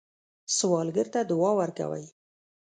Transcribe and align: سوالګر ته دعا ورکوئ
سوالګر 0.55 1.07
ته 1.13 1.19
دعا 1.29 1.51
ورکوئ 1.59 2.05